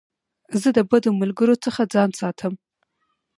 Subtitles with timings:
[0.61, 2.53] زه د بدو ملګرو څخه ځان ساتم.